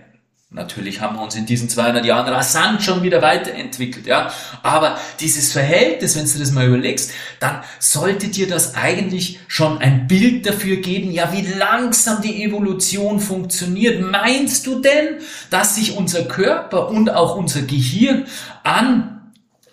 [0.54, 4.30] Natürlich haben wir uns in diesen 200 Jahren rasant schon wieder weiterentwickelt, ja.
[4.62, 7.10] Aber dieses Verhältnis, wenn du das mal überlegst,
[7.40, 13.18] dann sollte dir das eigentlich schon ein Bild dafür geben, ja, wie langsam die Evolution
[13.18, 14.02] funktioniert.
[14.02, 18.26] Meinst du denn, dass sich unser Körper und auch unser Gehirn
[18.62, 19.12] an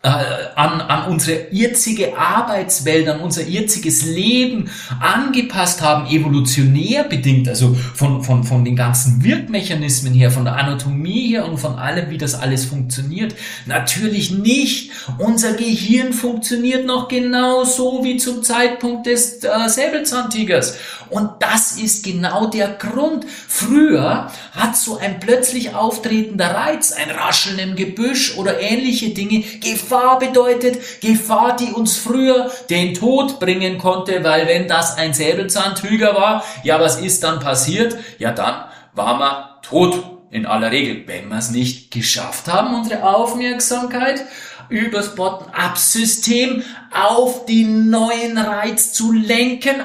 [0.01, 4.69] an, an unsere jetzige Arbeitswelt, an unser jetziges Leben
[5.01, 11.27] angepasst haben, evolutionär bedingt, also von, von, von den ganzen Wirkmechanismen her, von der Anatomie
[11.27, 13.35] her und von allem, wie das alles funktioniert.
[13.65, 14.91] Natürlich nicht.
[15.17, 20.77] Unser Gehirn funktioniert noch genauso wie zum Zeitpunkt des äh, Säbelzahntigers.
[21.09, 23.25] Und das ist genau der Grund.
[23.47, 29.43] Früher hat so ein plötzlich auftretender Reiz, ein Rascheln im Gebüsch oder ähnliche Dinge
[29.89, 31.02] Gefahr bedeutet.
[31.02, 36.80] Gefahr, die uns früher den Tod bringen konnte, weil wenn das ein Säbelzahntiger war, ja,
[36.80, 37.97] was ist dann passiert?
[38.19, 40.04] Ja, dann war man tot.
[40.32, 44.23] In aller Regel, wenn wir es nicht geschafft haben, unsere Aufmerksamkeit
[44.69, 49.84] übers Bottom-up-System auf den neuen Reiz zu lenken,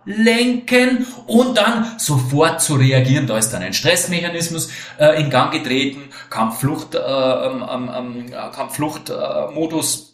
[0.00, 3.26] ablenken und dann sofort zu reagieren.
[3.26, 9.96] Da ist dann ein Stressmechanismus äh, in Gang getreten, Kampfflucht, äh, ähm, ähm, ähm Kampffluchtmodus.
[9.96, 10.10] Äh,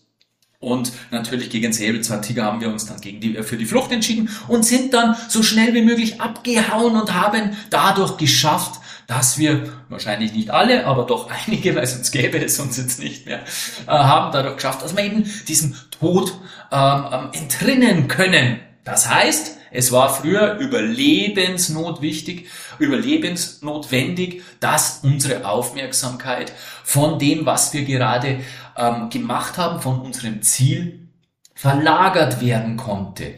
[0.58, 4.64] und natürlich gegen Säbelzahntiger haben wir uns dann gegen die, für die Flucht entschieden und
[4.64, 10.50] sind dann so schnell wie möglich abgehauen und haben dadurch geschafft, dass wir, wahrscheinlich nicht
[10.50, 13.42] alle, aber doch einige, weil sonst gäbe es uns jetzt nicht mehr,
[13.86, 16.32] äh, haben dadurch geschafft, dass wir eben diesem Tod
[16.72, 18.58] ähm, ähm, entrinnen können.
[18.84, 22.46] Das heißt, es war früher überlebensnotwichtig,
[22.78, 28.40] überlebensnotwendig, dass unsere Aufmerksamkeit von dem, was wir gerade
[28.76, 31.08] ähm, gemacht haben, von unserem Ziel
[31.54, 33.34] verlagert werden konnte.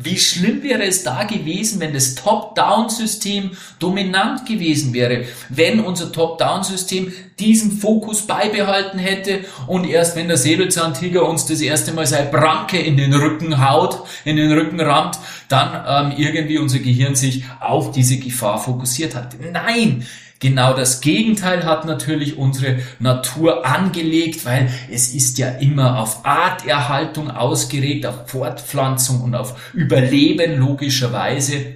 [0.00, 7.12] Wie schlimm wäre es da gewesen, wenn das Top-Down-System dominant gewesen wäre, wenn unser Top-Down-System
[7.40, 12.78] diesen Fokus beibehalten hätte und erst wenn der Säbelzahntiger uns das erste Mal seine Branke
[12.78, 17.90] in den Rücken haut, in den Rücken rammt, dann ähm, irgendwie unser Gehirn sich auf
[17.90, 19.34] diese Gefahr fokussiert hat.
[19.52, 20.06] Nein!
[20.40, 27.30] Genau das Gegenteil hat natürlich unsere Natur angelegt, weil es ist ja immer auf Arterhaltung
[27.30, 31.74] ausgeregt, auf Fortpflanzung und auf Überleben logischerweise.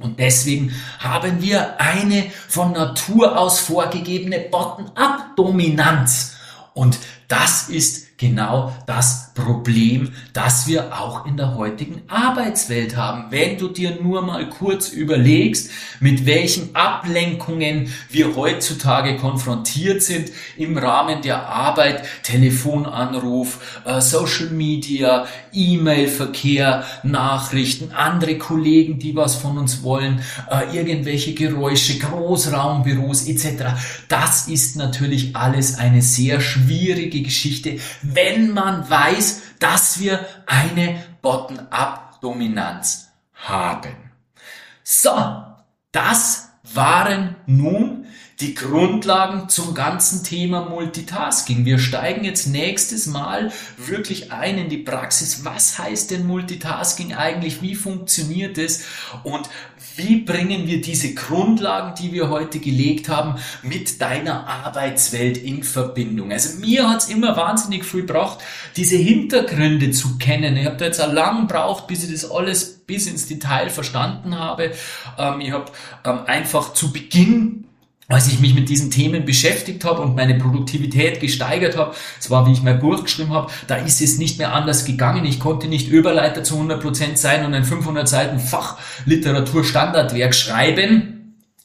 [0.00, 6.36] Und deswegen haben wir eine von Natur aus vorgegebene Bottom-up-Dominanz.
[6.74, 13.26] Und das ist genau das Problem, das wir auch in der heutigen Arbeitswelt haben.
[13.30, 20.76] Wenn du dir nur mal kurz überlegst, mit welchen Ablenkungen wir heutzutage konfrontiert sind im
[20.78, 29.82] Rahmen der Arbeit, Telefonanruf, äh, Social Media, E-Mail-Verkehr, Nachrichten, andere Kollegen, die was von uns
[29.82, 33.74] wollen, äh, irgendwelche Geräusche, Großraumbüros etc.
[34.08, 39.29] Das ist natürlich alles eine sehr schwierige Geschichte, wenn man weiß,
[39.60, 44.10] dass wir eine Bottom-up-Dominanz haben.
[44.82, 45.44] So,
[45.92, 48.06] das waren nun
[48.40, 51.66] die Grundlagen zum ganzen Thema Multitasking.
[51.66, 55.44] Wir steigen jetzt nächstes Mal wirklich ein in die Praxis.
[55.44, 57.60] Was heißt denn Multitasking eigentlich?
[57.60, 58.84] Wie funktioniert es?
[59.24, 59.50] Und
[59.96, 66.32] wie bringen wir diese Grundlagen, die wir heute gelegt haben, mit deiner Arbeitswelt in Verbindung?
[66.32, 68.38] Also mir hat's immer wahnsinnig viel gebracht,
[68.76, 70.56] diese Hintergründe zu kennen.
[70.56, 74.36] Ich habe da jetzt auch lang gebraucht, bis ich das alles bis ins Detail verstanden
[74.36, 74.72] habe.
[75.16, 75.66] Ähm, ich habe
[76.04, 77.66] ähm, einfach zu Beginn
[78.08, 82.44] als ich mich mit diesen Themen beschäftigt habe und meine Produktivität gesteigert habe, das war,
[82.44, 85.24] wie ich mein Buch geschrieben habe, da ist es nicht mehr anders gegangen.
[85.24, 91.19] Ich konnte nicht Überleiter zu 100 Prozent sein und ein 500 Seiten Fachliteratur-Standardwerk schreiben.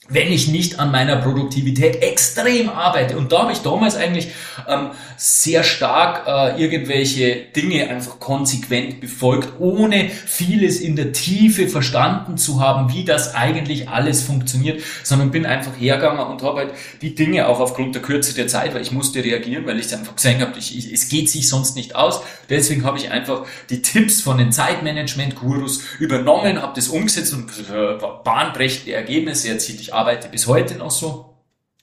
[0.08, 3.18] Wenn ich nicht an meiner Produktivität extrem arbeite.
[3.18, 4.28] Und da habe ich damals eigentlich
[4.68, 12.38] ähm, sehr stark äh, irgendwelche Dinge einfach konsequent befolgt, ohne vieles in der Tiefe verstanden
[12.38, 17.16] zu haben, wie das eigentlich alles funktioniert, sondern bin einfach hergegangen und habe halt die
[17.16, 20.40] Dinge auch aufgrund der Kürze der Zeit, weil ich musste reagieren, weil ich einfach gesehen
[20.40, 22.22] habe, ich, ich, es geht sich sonst nicht aus.
[22.50, 27.98] Deswegen habe ich einfach die Tipps von den Zeitmanagement-Gurus übernommen, habe das umgesetzt und äh,
[28.24, 29.82] bahnbrechende Ergebnisse erzielt.
[29.82, 31.32] Ich arbeite bis heute noch so.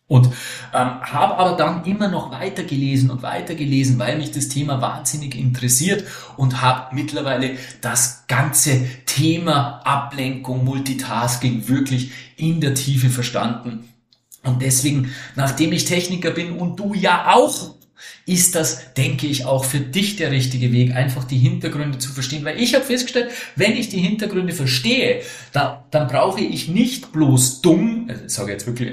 [0.08, 0.26] Und
[0.74, 6.04] ähm, habe aber dann immer noch weitergelesen und weitergelesen, weil mich das Thema wahnsinnig interessiert
[6.36, 13.88] und habe mittlerweile das ganze Thema Ablenkung, Multitasking wirklich in der Tiefe verstanden.
[14.44, 17.74] Und deswegen, nachdem ich Techniker bin und du ja auch,
[18.26, 22.44] ist das, denke ich, auch für dich der richtige Weg, einfach die Hintergründe zu verstehen.
[22.44, 25.22] Weil ich habe festgestellt, wenn ich die Hintergründe verstehe,
[25.52, 28.92] da, dann brauche ich nicht bloß dumm, also ich sage jetzt wirklich,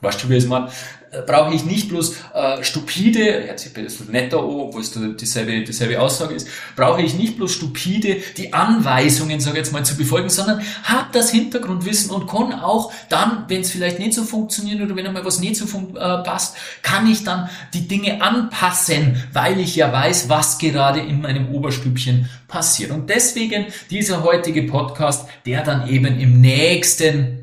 [0.00, 0.70] weißt du, wie es mal,
[1.12, 5.64] äh, brauche ich nicht bloß äh, stupide, hört sich ein bisschen netter obwohl es dieselbe,
[5.64, 6.46] dieselbe Aussage ist,
[6.76, 11.08] brauche ich nicht bloß stupide die Anweisungen, sage ich jetzt mal, zu befolgen, sondern habe
[11.12, 15.24] das Hintergrundwissen und kann auch dann, wenn es vielleicht nicht so funktioniert oder wenn einmal
[15.24, 20.28] was nicht so äh, passt, kann ich dann die Dinge anpassen, weil ich ja weiß,
[20.28, 22.92] was gerade in meinem Oberstübchen passiert.
[22.92, 27.39] Und deswegen dieser heutige Podcast, der dann eben im nächsten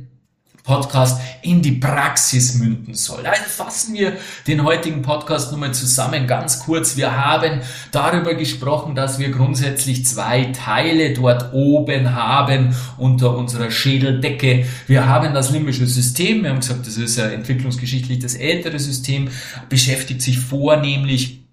[0.68, 3.26] Podcast in die Praxis münden soll.
[3.26, 6.98] Also fassen wir den heutigen Podcast nochmal zusammen, ganz kurz.
[6.98, 7.62] Wir haben
[7.92, 14.66] darüber gesprochen, dass wir grundsätzlich zwei Teile dort oben haben unter unserer Schädeldecke.
[14.88, 16.44] Wir haben das limbische System.
[16.44, 19.30] Wir haben gesagt, das ist ja entwicklungsgeschichtlich das ältere System,
[19.70, 21.48] beschäftigt sich vornehmlich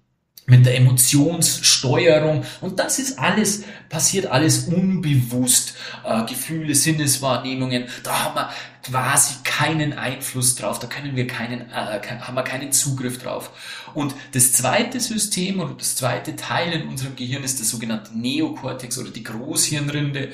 [0.47, 5.75] mit der Emotionssteuerung und das ist alles, passiert alles unbewusst.
[6.03, 8.49] Äh, Gefühle, Sinneswahrnehmungen, da haben wir
[8.85, 13.51] quasi keinen Einfluss drauf, da können wir keinen, äh, haben wir keinen Zugriff drauf.
[13.93, 18.97] Und das zweite System oder das zweite Teil in unserem Gehirn ist der sogenannte Neokortex
[18.97, 20.31] oder die Großhirnrinde.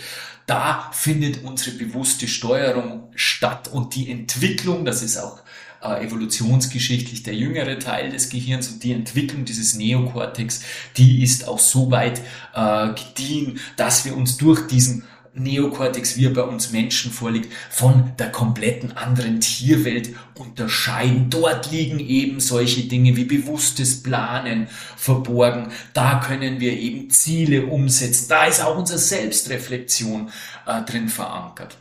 [0.47, 5.39] Da findet unsere bewusste Steuerung statt und die Entwicklung, das ist auch
[5.81, 10.61] äh, evolutionsgeschichtlich der jüngere Teil des Gehirns und die Entwicklung dieses Neokortex,
[10.97, 12.21] die ist auch so weit
[12.53, 18.11] äh, gediehen, dass wir uns durch diesen Neokortex, wie er bei uns Menschen vorliegt, von
[18.19, 21.29] der kompletten anderen Tierwelt unterscheiden.
[21.29, 24.67] Dort liegen eben solche Dinge wie bewusstes Planen
[24.97, 25.71] verborgen.
[25.93, 28.27] Da können wir eben Ziele umsetzen.
[28.29, 30.29] Da ist auch unsere Selbstreflexion
[30.65, 31.77] äh, drin verankert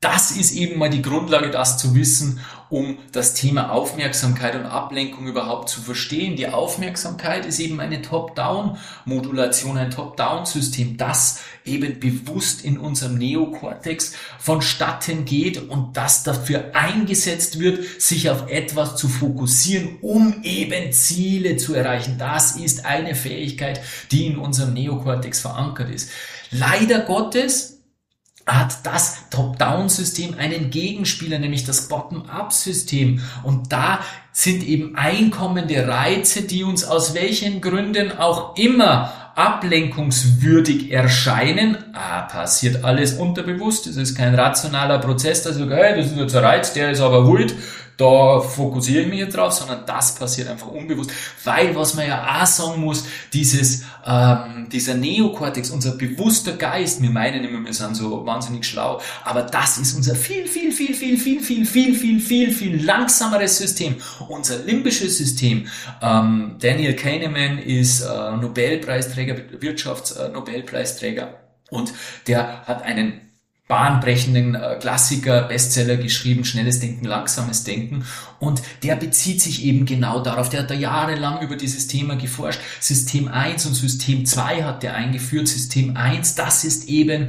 [0.00, 5.26] das ist eben mal die Grundlage, das zu wissen, um das Thema Aufmerksamkeit und Ablenkung
[5.26, 6.36] überhaupt zu verstehen.
[6.36, 15.24] Die Aufmerksamkeit ist eben eine Top-Down-Modulation, ein Top-Down-System, das eben bewusst in unserem Neokortex vonstatten
[15.24, 21.74] geht und das dafür eingesetzt wird, sich auf etwas zu fokussieren, um eben Ziele zu
[21.74, 22.16] erreichen.
[22.18, 23.80] Das ist eine Fähigkeit,
[24.10, 26.10] die in unserem Neokortex verankert ist.
[26.50, 27.75] Leider Gottes
[28.46, 33.20] hat das Top-Down-System einen Gegenspieler, nämlich das Bottom-Up-System.
[33.42, 34.00] Und da
[34.32, 41.76] sind eben einkommende Reize, die uns aus welchen Gründen auch immer ablenkungswürdig erscheinen.
[41.92, 43.86] Ah, passiert alles unterbewusst.
[43.86, 47.00] Es ist kein rationaler Prozess, dass sage, hey, das ist jetzt ein Reiz, der ist
[47.00, 47.54] aber wild
[47.96, 51.10] da fokussiere ich mich jetzt drauf, sondern das passiert einfach unbewusst.
[51.44, 57.10] Weil, was man ja auch sagen muss, dieses, ähm, dieser Neokortex, unser bewusster Geist, wir
[57.10, 61.16] meinen immer, wir sind so wahnsinnig schlau, aber das ist unser viel, viel, viel, viel,
[61.16, 63.96] viel, viel, viel, viel, viel, viel langsameres System.
[64.28, 65.66] Unser limbisches System.
[66.02, 71.40] Ähm, Daniel Kahneman ist äh, Nobelpreisträger, Wirtschaftsnobelpreisträger.
[71.70, 71.92] Und
[72.26, 73.25] der hat einen
[73.68, 78.04] bahnbrechenden äh, Klassiker, Bestseller geschrieben, schnelles Denken, langsames Denken.
[78.38, 80.48] Und der bezieht sich eben genau darauf.
[80.48, 82.60] Der hat da jahrelang über dieses Thema geforscht.
[82.80, 85.48] System 1 und System 2 hat der eingeführt.
[85.48, 87.28] System 1, das ist eben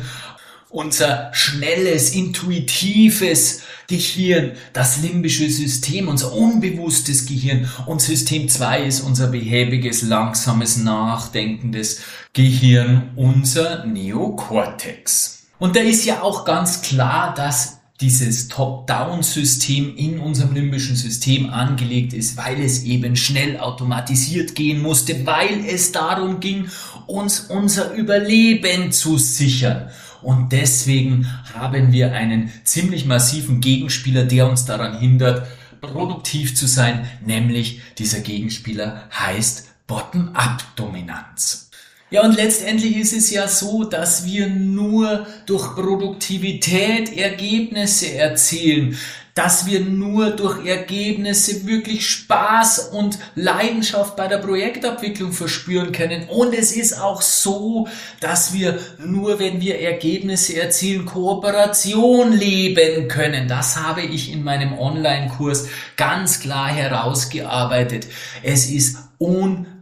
[0.70, 7.70] unser schnelles, intuitives Gehirn, das limbische System, unser unbewusstes Gehirn.
[7.86, 12.02] Und System 2 ist unser behäbiges, langsames, nachdenkendes
[12.34, 15.37] Gehirn, unser Neokortex.
[15.60, 22.14] Und da ist ja auch ganz klar, dass dieses Top-Down-System in unserem limbischen System angelegt
[22.14, 26.70] ist, weil es eben schnell automatisiert gehen musste, weil es darum ging,
[27.08, 29.89] uns unser Überleben zu sichern.
[30.22, 35.47] Und deswegen haben wir einen ziemlich massiven Gegenspieler, der uns daran hindert,
[35.82, 41.66] produktiv zu sein, nämlich dieser Gegenspieler heißt Bottom-up-Dominanz.
[42.10, 48.97] Ja, und letztendlich ist es ja so, dass wir nur durch Produktivität Ergebnisse erzielen.
[49.38, 56.28] dass wir nur durch Ergebnisse wirklich Spaß und Leidenschaft bei der Projektabwicklung verspüren können.
[56.28, 57.88] Und es ist auch so,
[58.20, 63.47] dass wir nur, wenn wir Ergebnisse erzielen, Kooperation leben können.
[63.47, 68.08] Das habe ich in meinem Online-Kurs ganz klar herausgearbeitet.
[68.41, 68.97] Es ist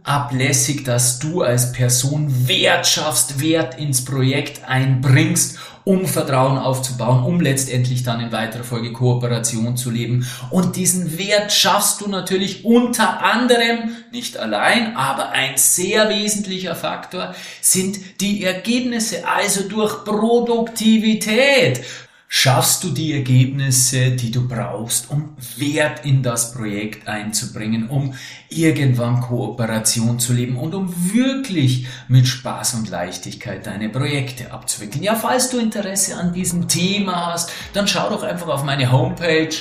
[0.06, 7.40] unablässig, dass du als Person Wert schaffst, Wert ins Projekt einbringst um Vertrauen aufzubauen, um
[7.40, 10.26] letztendlich dann in weiterer Folge Kooperation zu leben.
[10.50, 17.36] Und diesen Wert schaffst du natürlich unter anderem, nicht allein, aber ein sehr wesentlicher Faktor
[17.60, 21.84] sind die Ergebnisse, also durch Produktivität
[22.28, 28.14] schaffst du die Ergebnisse, die du brauchst, um Wert in das Projekt einzubringen, um
[28.48, 35.04] irgendwann Kooperation zu leben und um wirklich mit Spaß und Leichtigkeit deine Projekte abzuwickeln.
[35.04, 39.54] Ja, falls du Interesse an diesem Thema hast, dann schau doch einfach auf meine Homepage.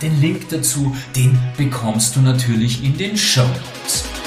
[0.00, 4.19] Den Link dazu, den bekommst du natürlich in den Show Notes.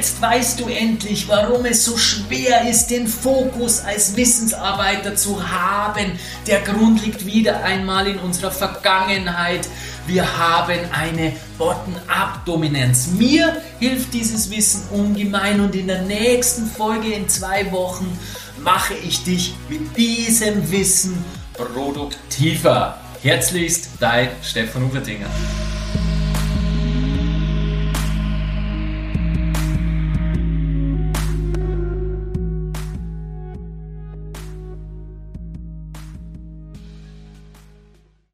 [0.00, 6.12] Jetzt weißt du endlich, warum es so schwer ist, den Fokus als Wissensarbeiter zu haben.
[6.46, 9.68] Der Grund liegt wieder einmal in unserer Vergangenheit.
[10.06, 13.08] Wir haben eine Bottom-up-Dominanz.
[13.08, 18.18] Mir hilft dieses Wissen ungemein und in der nächsten Folge in zwei Wochen
[18.64, 21.22] mache ich dich mit diesem Wissen
[21.52, 22.98] produktiver.
[23.20, 25.28] Herzlichst, dein Stefan Ufertinger.